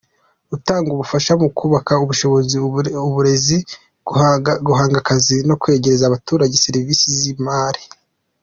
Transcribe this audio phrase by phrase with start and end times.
[0.55, 2.55] Utanga ubufasha mu kubaka ubushobozi,
[3.07, 3.57] uburezi,
[4.67, 7.81] guhanga akazi no kwegereza abaturage serivisi z’imari.